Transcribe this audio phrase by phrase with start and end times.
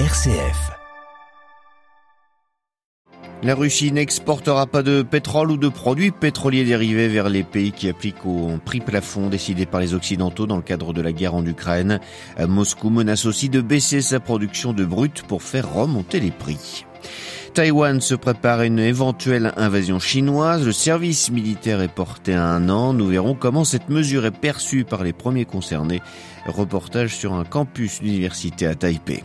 [0.00, 0.72] RCF.
[3.44, 7.88] La Russie n'exportera pas de pétrole ou de produits pétroliers dérivés vers les pays qui
[7.88, 11.46] appliquent au prix plafond décidé par les Occidentaux dans le cadre de la guerre en
[11.46, 12.00] Ukraine.
[12.40, 16.84] Moscou menace aussi de baisser sa production de brut pour faire remonter les prix.
[17.54, 20.66] Taïwan se prépare à une éventuelle invasion chinoise.
[20.66, 22.94] Le service militaire est porté à un an.
[22.94, 26.02] Nous verrons comment cette mesure est perçue par les premiers concernés.
[26.48, 29.22] Reportage sur un campus d'université à Taipei.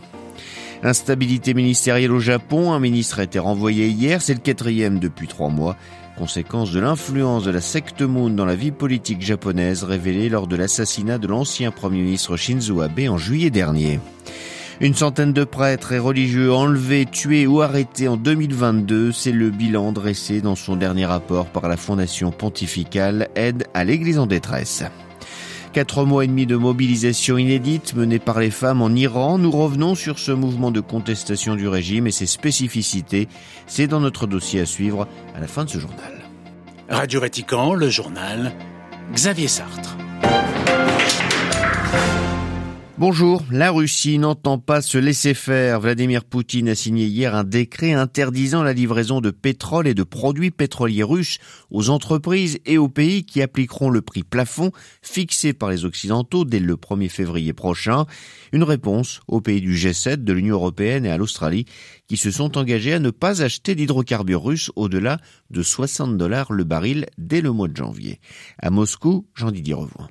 [0.82, 5.50] Instabilité ministérielle au Japon, un ministre a été renvoyé hier, c'est le quatrième depuis trois
[5.50, 5.76] mois,
[6.16, 10.56] conséquence de l'influence de la secte Moon dans la vie politique japonaise révélée lors de
[10.56, 14.00] l'assassinat de l'ancien Premier ministre Shinzo Abe en juillet dernier.
[14.80, 19.92] Une centaine de prêtres et religieux enlevés, tués ou arrêtés en 2022, c'est le bilan
[19.92, 24.82] dressé dans son dernier rapport par la Fondation pontificale Aide à l'Église en détresse.
[25.72, 29.38] Quatre mois et demi de mobilisation inédite menée par les femmes en Iran.
[29.38, 33.28] Nous revenons sur ce mouvement de contestation du régime et ses spécificités.
[33.68, 36.24] C'est dans notre dossier à suivre à la fin de ce journal.
[36.88, 38.52] Radio Vatican, le journal,
[39.14, 39.96] Xavier Sartre.
[43.00, 45.80] Bonjour, la Russie n'entend pas se laisser faire.
[45.80, 50.50] Vladimir Poutine a signé hier un décret interdisant la livraison de pétrole et de produits
[50.50, 51.38] pétroliers russes
[51.70, 56.58] aux entreprises et aux pays qui appliqueront le prix plafond fixé par les Occidentaux dès
[56.58, 58.04] le 1er février prochain.
[58.52, 61.64] Une réponse aux pays du G7, de l'Union européenne et à l'Australie
[62.06, 65.16] qui se sont engagés à ne pas acheter d'hydrocarbures russes au-delà
[65.48, 68.20] de 60 dollars le baril dès le mois de janvier.
[68.58, 70.08] À Moscou, Jean-Didier Revoin.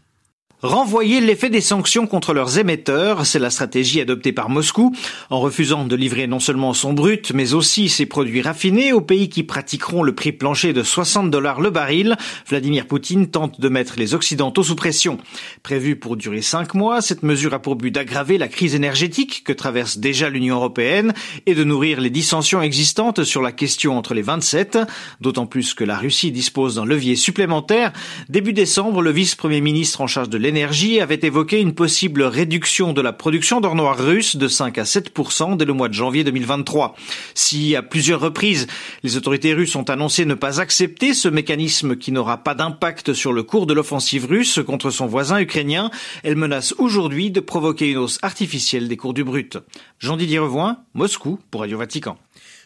[0.62, 4.94] Renvoyer l'effet des sanctions contre leurs émetteurs, c'est la stratégie adoptée par Moscou,
[5.30, 9.30] en refusant de livrer non seulement son brut, mais aussi ses produits raffinés aux pays
[9.30, 12.18] qui pratiqueront le prix plancher de 60 dollars le baril.
[12.46, 15.18] Vladimir Poutine tente de mettre les Occidentaux sous pression.
[15.64, 19.54] Prévue pour durer cinq mois, cette mesure a pour but d'aggraver la crise énergétique que
[19.54, 21.14] traverse déjà l'Union européenne
[21.46, 24.78] et de nourrir les dissensions existantes sur la question entre les 27,
[25.22, 27.94] d'autant plus que la Russie dispose d'un levier supplémentaire.
[28.28, 33.02] Début décembre, le vice-premier ministre en charge de l'énergie avait évoqué une possible réduction de
[33.02, 35.14] la production d'or noir russe de 5 à 7
[35.56, 36.96] dès le mois de janvier 2023.
[37.36, 38.66] Si à plusieurs reprises
[39.04, 43.32] les autorités russes ont annoncé ne pas accepter ce mécanisme qui n'aura pas d'impact sur
[43.32, 45.92] le cours de l'offensive russe contre son voisin ukrainien,
[46.24, 49.60] elle menace aujourd'hui de provoquer une hausse artificielle des cours du brut.
[50.00, 52.18] Jean-Didier Revoin, Moscou pour Radio Vatican.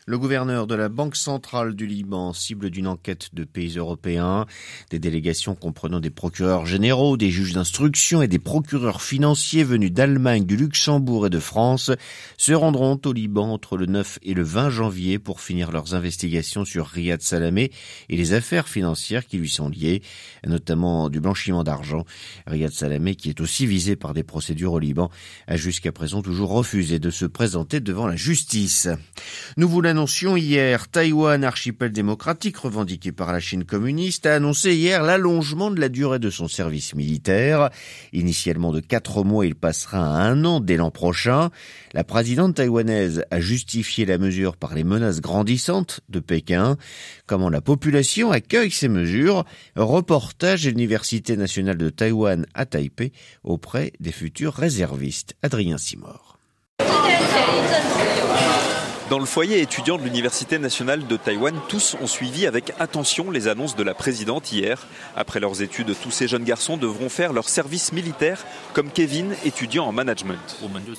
[0.06, 4.46] Le gouverneur de la Banque centrale du Liban cible d'une enquête de pays européens.
[4.90, 10.44] Des délégations comprenant des procureurs généraux, des juges d'instruction et des procureurs financiers venus d'Allemagne,
[10.44, 11.90] du Luxembourg et de France
[12.38, 16.66] se rendront au Liban entre le 9 et le 20 janvier pour finir leurs investigations
[16.66, 17.72] sur Riyad Salamé
[18.09, 20.02] et les affaires financières qui lui sont liées,
[20.46, 22.03] notamment du blanchiment d'argent.
[22.46, 25.09] Riyad Salamé, qui est aussi visé par des procédures au Liban,
[25.47, 28.90] a jusqu'à présent toujours refusé de se présenter devant la justice.
[29.56, 30.90] Nous voulons annoncions hier.
[30.90, 36.18] Taïwan, archipel démocratique revendiqué par la Chine communiste, a annoncé hier l'allongement de la durée
[36.18, 37.70] de son service militaire.
[38.12, 41.52] Initialement de quatre mois, il passera à un an dès l'an prochain.
[41.94, 46.75] La présidente taïwanaise a justifié la mesure par les menaces grandissantes de Pékin.
[47.28, 49.46] Comment la population accueille ces mesures?
[49.75, 53.12] Reportage de l'Université nationale de Taïwan à Taipei
[53.44, 55.36] auprès des futurs réservistes.
[55.44, 56.40] Adrien Simor.
[59.13, 63.47] Dans le foyer étudiant de l'Université nationale de Taïwan, tous ont suivi avec attention les
[63.47, 64.88] annonces de la présidente hier.
[65.16, 68.44] Après leurs études, tous ces jeunes garçons devront faire leur service militaire,
[68.74, 70.40] comme Kevin, étudiant en management.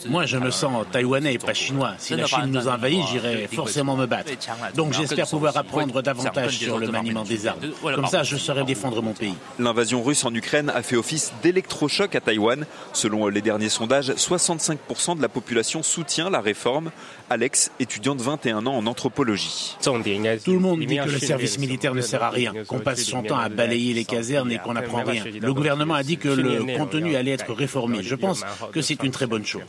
[0.06, 1.94] Moi, je me sens taïwanais pas chinois.
[1.98, 4.30] Si la Chine nous envahit, j'irai forcément me battre.
[4.76, 7.62] Donc j'espère pouvoir apprendre davantage sur le maniement des armes.
[7.82, 9.34] Comme ça, je saurai défendre mon pays.
[9.58, 12.64] L'invasion russe en Ukraine a fait office d'électrochoc à Taïwan.
[12.92, 16.92] Selon les derniers sondages, 65% de la population soutient la réforme.
[17.28, 19.76] Alex, étudiant de 21 ans en anthropologie.
[19.82, 23.22] Tout le monde dit que le service militaire ne sert à rien, qu'on passe son
[23.22, 25.24] temps à balayer les casernes et qu'on n'apprend rien.
[25.40, 28.02] Le gouvernement a dit que le contenu allait être réformé.
[28.02, 29.62] Je pense que c'est une très bonne chose.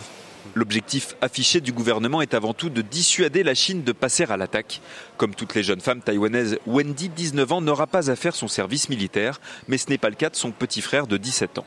[0.54, 4.82] L'objectif affiché du gouvernement est avant tout de dissuader la Chine de passer à l'attaque.
[5.18, 8.90] Comme toutes les jeunes femmes taïwanaises, Wendy, 19 ans, n'aura pas à faire son service
[8.90, 11.66] militaire, mais ce n'est pas le cas de son petit frère de 17 ans.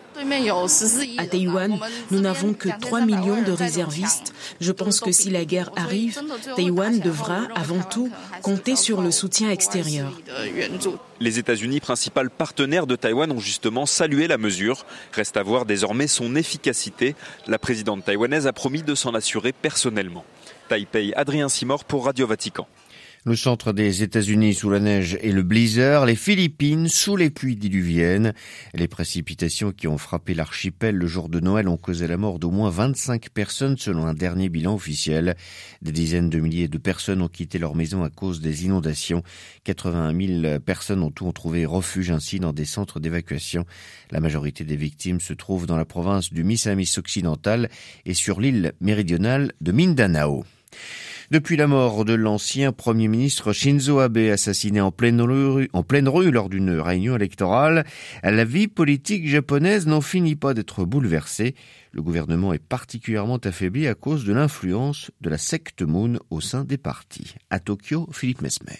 [1.18, 1.78] À Taïwan,
[2.10, 4.32] nous n'avons que 3 millions de réservistes.
[4.60, 6.20] Je pense que si la guerre arrive,
[6.56, 8.10] Taïwan devra avant tout
[8.42, 10.12] compter sur le soutien extérieur.
[11.20, 14.86] Les États-Unis, principal partenaire de Taïwan, ont justement salué la mesure.
[15.12, 17.16] Reste à voir désormais son efficacité.
[17.48, 20.24] La présidente taïwanaise a promis de s'en assurer personnellement.
[20.68, 22.68] Taipei, Adrien Simor pour Radio Vatican.
[23.24, 27.56] Le centre des États-Unis sous la neige et le blizzard, les Philippines sous les pluies
[27.56, 28.32] diluviennes.
[28.74, 32.52] Les précipitations qui ont frappé l'archipel le jour de Noël ont causé la mort d'au
[32.52, 35.34] moins 25 personnes selon un dernier bilan officiel.
[35.82, 39.24] Des dizaines de milliers de personnes ont quitté leur maison à cause des inondations.
[39.64, 43.66] 81 000 personnes en tout ont trouvé refuge ainsi dans des centres d'évacuation.
[44.12, 47.68] La majorité des victimes se trouvent dans la province du Misamis occidental
[48.06, 50.44] et sur l'île méridionale de Mindanao.
[51.30, 56.70] Depuis la mort de l'ancien Premier ministre Shinzo Abe assassiné en pleine rue, lors d'une
[56.70, 57.84] réunion électorale,
[58.22, 61.54] la vie politique japonaise n'en finit pas d'être bouleversée.
[61.92, 66.64] Le gouvernement est particulièrement affaibli à cause de l'influence de la secte Moon au sein
[66.64, 67.34] des partis.
[67.50, 68.78] À Tokyo, Philippe Mesmer.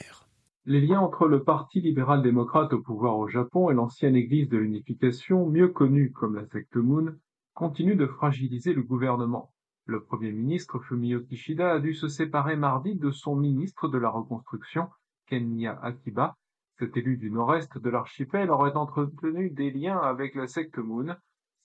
[0.65, 5.47] Les liens entre le Parti libéral-démocrate au pouvoir au Japon et l'ancienne Église de l'unification,
[5.47, 7.13] mieux connue comme la secte Moon,
[7.53, 9.53] continuent de fragiliser le gouvernement.
[9.91, 14.11] Le Premier ministre Fumio Kishida a dû se séparer mardi de son ministre de la
[14.11, 14.91] Reconstruction,
[15.29, 16.37] Kenya Akiba.
[16.79, 21.17] Cet élu du nord-est de l'archipel aurait entretenu des liens avec la secte Moon.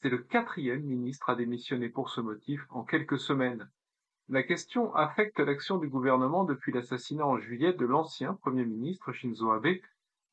[0.01, 3.69] C'est le quatrième ministre à démissionner pour ce motif en quelques semaines.
[4.29, 9.51] La question affecte l'action du gouvernement depuis l'assassinat en juillet de l'ancien Premier ministre Shinzo
[9.51, 9.79] Abe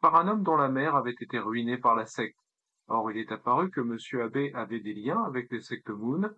[0.01, 2.39] par un homme dont la mère avait été ruinée par la secte.
[2.87, 3.99] Or, il est apparu que M.
[4.23, 6.31] Abe avait des liens avec les sectes Moon,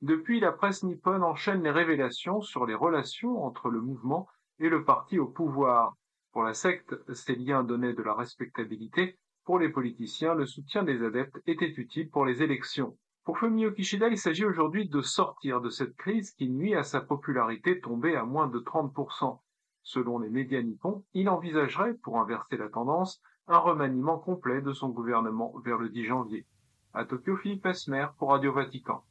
[0.00, 4.28] depuis, la presse nippone enchaîne les révélations sur les relations entre le mouvement
[4.60, 5.96] et le parti au pouvoir.
[6.30, 9.18] Pour la secte, ces liens donnaient de la respectabilité.
[9.44, 12.96] Pour les politiciens, le soutien des adeptes était utile pour les élections.
[13.24, 17.00] Pour Fumio Kishida, il s'agit aujourd'hui de sortir de cette crise qui nuit à sa
[17.00, 19.40] popularité tombée à moins de 30%.
[19.82, 24.90] Selon les médias nippons, il envisagerait, pour inverser la tendance, un remaniement complet de son
[24.90, 26.46] gouvernement vers le 10 janvier.
[26.94, 29.02] À Tokyo, Philippe Esmer pour Radio Vatican.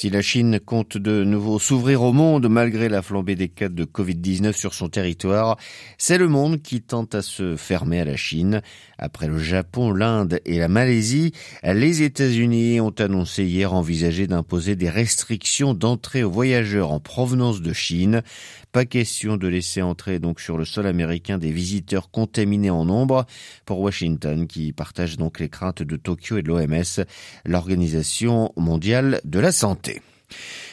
[0.00, 3.84] Si la Chine compte de nouveau s'ouvrir au monde malgré la flambée des cas de
[3.84, 5.56] Covid-19 sur son territoire,
[5.96, 8.62] c'est le monde qui tente à se fermer à la Chine.
[8.96, 11.32] Après le Japon, l'Inde et la Malaisie,
[11.64, 17.72] les États-Unis ont annoncé hier envisager d'imposer des restrictions d'entrée aux voyageurs en provenance de
[17.72, 18.22] Chine.
[18.70, 23.26] Pas question de laisser entrer donc sur le sol américain des visiteurs contaminés en nombre
[23.64, 27.04] pour Washington qui partage donc les craintes de Tokyo et de l'OMS,
[27.44, 29.87] l'Organisation mondiale de la santé.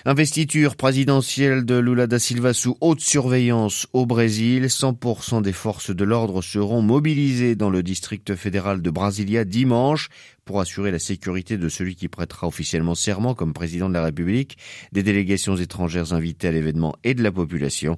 [0.08, 4.66] Investiture présidentielle de Lula da Silva sous haute surveillance au Brésil.
[4.66, 10.10] 100% des forces de l'ordre seront mobilisées dans le district fédéral de Brasilia dimanche
[10.46, 14.60] pour assurer la sécurité de celui qui prêtera officiellement serment comme président de la République,
[14.92, 17.98] des délégations étrangères invitées à l'événement et de la population.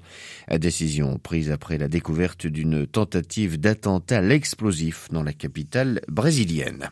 [0.50, 6.90] Décision prise après la découverte d'une tentative d'attentat à l'explosif dans la capitale brésilienne.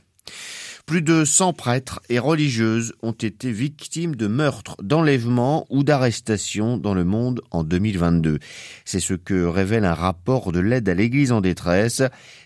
[0.85, 6.93] Plus de 100 prêtres et religieuses ont été victimes de meurtres, d'enlèvements ou d'arrestations dans
[6.93, 8.37] le monde en 2022.
[8.85, 12.03] C'est ce que révèle un rapport de l'aide à l'Église en détresse.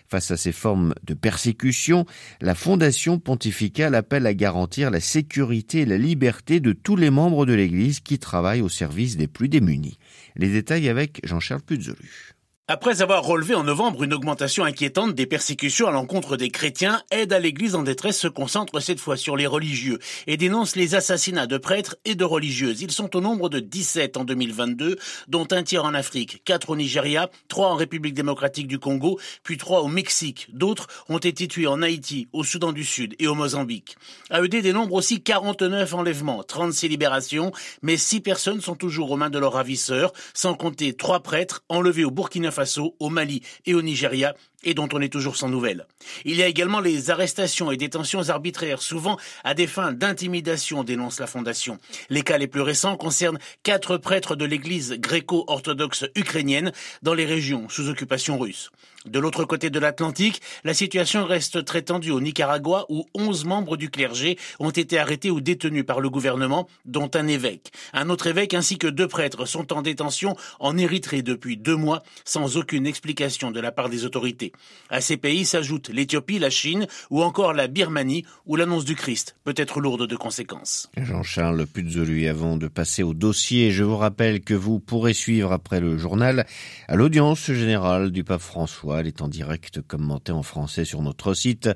[0.08, 2.06] Face à ces formes de persécution,
[2.40, 7.44] la Fondation pontificale appelle à garantir la sécurité et la liberté de tous les membres
[7.44, 9.98] de l'Église qui travaillent au service des plus démunis.
[10.36, 12.39] Les détails avec Jean-Charles Puzolu.
[12.72, 17.32] Après avoir relevé en novembre une augmentation inquiétante des persécutions à l'encontre des chrétiens, Aide
[17.32, 21.48] à l'Église en détresse se concentre cette fois sur les religieux et dénonce les assassinats
[21.48, 22.80] de prêtres et de religieuses.
[22.80, 26.76] Ils sont au nombre de 17 en 2022, dont un tiers en Afrique, 4 au
[26.76, 30.46] Nigeria, 3 en République démocratique du Congo, puis 3 au Mexique.
[30.52, 33.96] D'autres ont été tués en Haïti, au Soudan du Sud et au Mozambique.
[34.30, 37.50] AED dénombre aussi 49 enlèvements, 36 libérations,
[37.82, 42.04] mais 6 personnes sont toujours aux mains de leurs ravisseurs, sans compter 3 prêtres enlevés
[42.04, 45.86] au Burkina Faso au Mali et au Nigeria et dont on est toujours sans nouvelles.
[46.24, 51.20] Il y a également les arrestations et détentions arbitraires, souvent à des fins d'intimidation, dénonce
[51.20, 51.78] la Fondation.
[52.08, 57.68] Les cas les plus récents concernent quatre prêtres de l'église gréco-orthodoxe ukrainienne dans les régions
[57.68, 58.70] sous occupation russe.
[59.06, 63.78] De l'autre côté de l'Atlantique, la situation reste très tendue au Nicaragua où 11 membres
[63.78, 67.72] du clergé ont été arrêtés ou détenus par le gouvernement, dont un évêque.
[67.94, 72.02] Un autre évêque ainsi que deux prêtres sont en détention en Érythrée depuis deux mois
[72.26, 74.49] sans aucune explication de la part des autorités.
[74.88, 79.36] À ces pays s'ajoutent l'Éthiopie, la Chine ou encore la Birmanie où l'annonce du Christ
[79.44, 80.90] peut être lourde de conséquences.
[80.96, 85.80] Jean-Charles Puzolu, avant de passer au dossier, je vous rappelle que vous pourrez suivre après
[85.80, 86.46] le journal
[86.88, 89.00] à l'audience générale du pape François.
[89.00, 91.70] Elle est en direct commentée en français sur notre site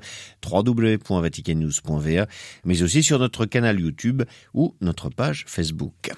[0.45, 2.27] www.vaticannews.va,
[2.65, 6.11] mais aussi sur notre canal YouTube ou notre page Facebook.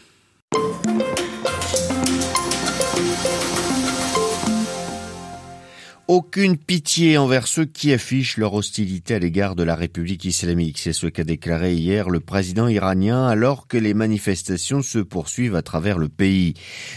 [6.09, 10.77] Aucune pitié envers ceux qui affichent leur hostilité à l'égard de la République islamique.
[10.77, 15.63] C'est ce qu'a déclaré hier le président iranien alors que les manifestations se poursuivent à
[15.63, 16.53] travers le pays.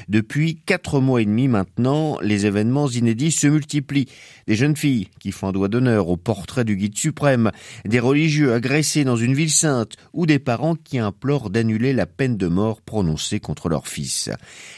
[0.09, 4.07] Depuis quatre mois et demi maintenant, les événements inédits se multiplient.
[4.47, 7.51] Des jeunes filles qui font un doigt d'honneur au portrait du guide suprême,
[7.85, 12.37] des religieux agressés dans une ville sainte ou des parents qui implorent d'annuler la peine
[12.37, 14.31] de mort prononcée contre leur fils.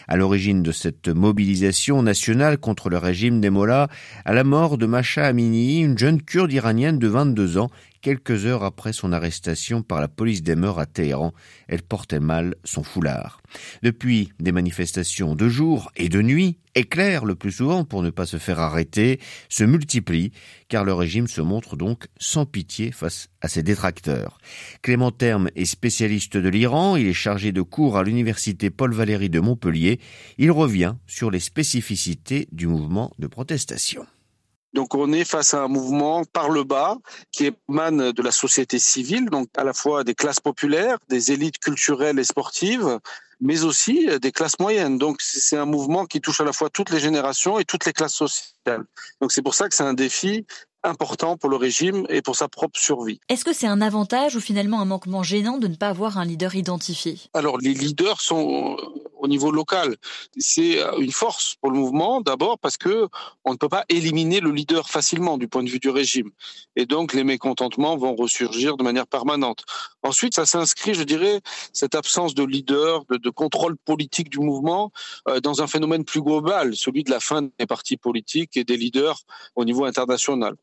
[0.09, 3.89] À l'origine de cette mobilisation nationale contre le régime des Mollahs,
[4.25, 7.71] à la mort de Masha Amini, une jeune kurde iranienne de 22 ans,
[8.03, 11.33] quelques heures après son arrestation par la police des mœurs à Téhéran.
[11.69, 13.41] Elle portait mal son foulard.
[13.83, 18.27] Depuis, des manifestations de jour et de nuit, éclairent le plus souvent pour ne pas
[18.27, 20.33] se faire arrêter, se multiplient,
[20.69, 24.39] car le régime se montre donc sans pitié face à ses détracteurs.
[24.83, 29.31] Clément Terme est spécialiste de l'Iran, il est chargé de cours à l'université Paul Valéry
[29.31, 30.01] de Montpellier.
[30.39, 34.07] Il revient sur les spécificités du mouvement de protestation.
[34.73, 36.97] Donc on est face à un mouvement par le bas
[37.31, 41.59] qui émane de la société civile, donc à la fois des classes populaires, des élites
[41.59, 42.99] culturelles et sportives,
[43.41, 44.99] mais aussi des classes moyennes.
[44.99, 47.93] Donc c'est un mouvement qui touche à la fois toutes les générations et toutes les
[47.93, 48.85] classes sociales.
[49.21, 50.47] Donc c'est pour ça que c'est un défi
[50.85, 53.21] important pour le régime et pour sa propre survie.
[53.29, 56.25] Est-ce que c'est un avantage ou finalement un manquement gênant de ne pas avoir un
[56.25, 57.21] leader identifié?
[57.35, 58.77] Alors les leaders sont
[59.23, 59.97] au niveau local.
[60.37, 63.09] C'est une force pour le mouvement, d'abord parce que
[63.45, 66.31] on ne peut pas éliminer le leader facilement du point de vue du régime.
[66.77, 69.65] Et donc, les mécontentements vont ressurgir de manière permanente.
[70.03, 71.41] Ensuite, ça s'inscrit, je dirais,
[71.73, 74.91] cette absence de leader, de, de contrôle politique du mouvement,
[75.29, 78.77] euh, dans un phénomène plus global, celui de la fin des partis politiques et des
[78.77, 79.21] leaders
[79.55, 80.55] au niveau international.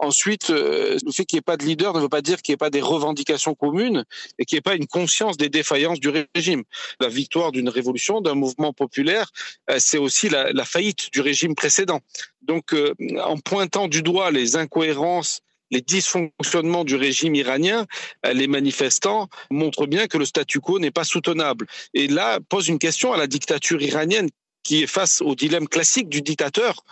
[0.00, 2.52] Ensuite, euh, le fait qu'il n'y ait pas de leader ne veut pas dire qu'il
[2.52, 4.04] n'y ait pas des revendications communes
[4.38, 6.64] et qu'il n'y ait pas une conscience des défaillances du régime.
[7.00, 9.30] La victoire d'une révolution d'un mouvement populaire,
[9.70, 12.00] euh, c'est aussi la, la, faillite du régime précédent.
[12.42, 15.40] Donc, euh, en pointant du doigt les incohérences
[15.72, 17.86] les dysfonctionnements du régime iranien,
[18.26, 21.66] euh, les manifestants montrent bien que le statu quo n'est pas soutenable.
[21.94, 24.28] Et là, pose une question à la dictature iranienne
[24.64, 26.84] qui est face au dilemme classique du dictateur.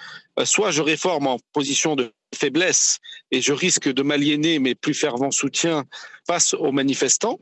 [0.44, 2.98] Soit je réforme en position de faiblesse
[3.30, 5.84] et je risque de m'aliéner mes plus fervents soutiens
[6.26, 7.38] face aux manifestants,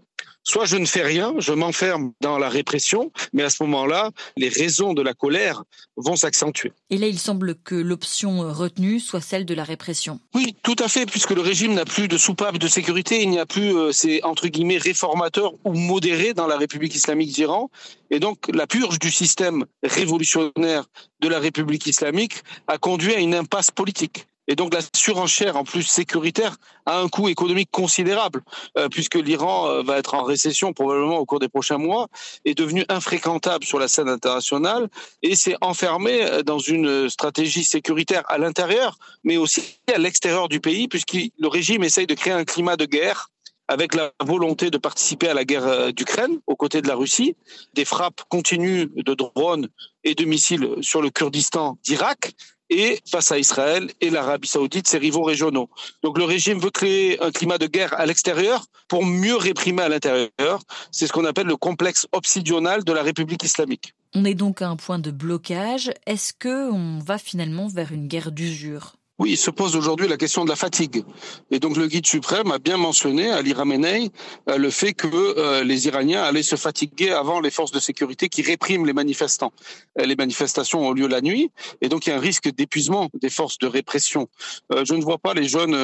[0.46, 4.48] soit je ne fais rien, je m'enferme dans la répression, mais à ce moment-là, les
[4.48, 5.64] raisons de la colère
[5.96, 6.72] vont s'accentuer.
[6.90, 10.20] Et là, il semble que l'option retenue soit celle de la répression.
[10.34, 13.40] Oui, tout à fait, puisque le régime n'a plus de soupape de sécurité, il n'y
[13.40, 17.70] a plus euh, ces entre guillemets réformateurs ou modérés dans la République islamique d'Iran,
[18.10, 20.84] et donc la purge du système révolutionnaire
[21.20, 22.34] de la République islamique
[22.68, 24.26] a conduit à une impasse politique.
[24.48, 28.42] Et donc la surenchère en plus sécuritaire a un coût économique considérable,
[28.78, 32.08] euh, puisque l'Iran euh, va être en récession probablement au cours des prochains mois,
[32.44, 34.88] est devenu infréquentable sur la scène internationale
[35.22, 40.60] et s'est enfermé euh, dans une stratégie sécuritaire à l'intérieur, mais aussi à l'extérieur du
[40.60, 43.30] pays, puisque le régime essaye de créer un climat de guerre
[43.68, 47.36] avec la volonté de participer à la guerre d'Ukraine aux côtés de la Russie,
[47.74, 49.68] des frappes continues de drones
[50.04, 52.34] et de missiles sur le Kurdistan d'Irak,
[52.70, 55.70] et face à Israël et l'Arabie saoudite, ses rivaux régionaux.
[56.02, 59.88] Donc le régime veut créer un climat de guerre à l'extérieur pour mieux réprimer à
[59.88, 60.62] l'intérieur.
[60.90, 63.94] C'est ce qu'on appelle le complexe obsidional de la République islamique.
[64.14, 65.92] On est donc à un point de blocage.
[66.06, 68.96] Est-ce qu'on va finalement vers une guerre d'usure?
[69.18, 71.02] Oui, il se pose aujourd'hui la question de la fatigue.
[71.50, 74.10] Et donc le guide suprême a bien mentionné, Ali Ramenei,
[74.50, 78.28] euh, le fait que euh, les Iraniens allaient se fatiguer avant les forces de sécurité
[78.28, 79.52] qui répriment les manifestants.
[79.98, 83.08] Euh, les manifestations ont lieu la nuit, et donc il y a un risque d'épuisement
[83.14, 84.28] des forces de répression.
[84.70, 85.76] Je ne vois pas les jeunes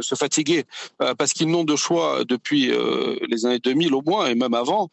[0.00, 0.64] se fatiguer
[1.18, 2.72] parce qu'ils n'ont de choix depuis
[3.28, 4.88] les années 2000 au moins et même avant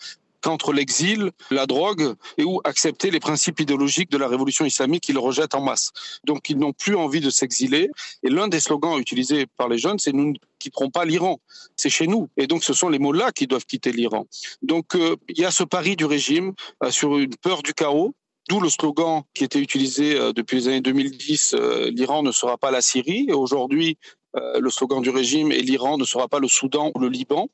[0.47, 5.17] entre l'exil, la drogue et ou accepter les principes idéologiques de la révolution islamique qu'ils
[5.17, 5.91] rejettent en masse.
[6.25, 7.89] Donc ils n'ont plus envie de s'exiler.
[8.23, 11.39] Et l'un des slogans utilisés par les jeunes, c'est nous ne quitterons pas l'Iran.
[11.75, 12.29] C'est chez nous.
[12.37, 14.27] Et donc ce sont les mots-là qui doivent quitter l'Iran.
[14.61, 18.13] Donc euh, il y a ce pari du régime euh, sur une peur du chaos.
[18.49, 21.55] D'où le slogan qui était utilisé euh, depuis les années 2010,
[21.91, 23.25] l'Iran ne sera pas la Syrie.
[23.29, 23.97] Et aujourd'hui,
[24.33, 27.49] le slogan du régime est l'Iran ne sera pas le Soudan ou le Liban.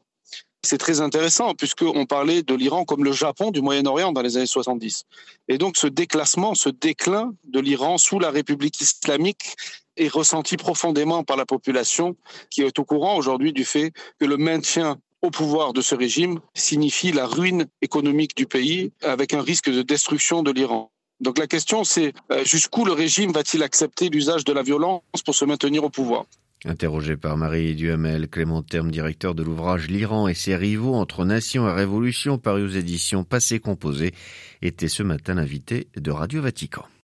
[0.65, 4.46] C'est très intéressant puisqu'on parlait de l'Iran comme le Japon du Moyen-Orient dans les années
[4.46, 5.03] 70.
[5.50, 9.58] Et donc ce déclassement, ce déclin de l'Iran sous la République islamique
[9.98, 12.15] est ressenti profondément par la population
[12.50, 16.39] qui est au courant aujourd'hui du fait que le maintien au pouvoir de ce régime
[16.53, 20.91] signifie la ruine économique du pays avec un risque de destruction de l'Iran.
[21.20, 25.36] Donc la question c'est euh, jusqu'où le régime va-t-il accepter l'usage de la violence pour
[25.36, 26.25] se maintenir au pouvoir?
[26.65, 31.67] Interrogé par Marie Duhamel, Clément Terme, directeur de l'ouvrage L'Iran et ses rivaux entre nation
[31.67, 34.13] et révolution, paru aux éditions Passé Composé,
[34.62, 36.86] était ce matin l'invité de Radio Vatican.